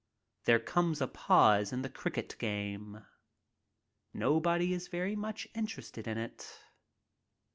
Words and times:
There 0.45 0.57
comes 0.57 0.99
a 0.99 1.07
pause 1.07 1.71
in 1.71 1.83
the 1.83 1.87
cricket 1.89 2.35
game. 2.39 3.05
Nobody 4.15 4.73
is 4.73 4.87
very 4.87 5.15
much 5.15 5.47
interested 5.53 6.07
in 6.07 6.17
it. 6.17 6.59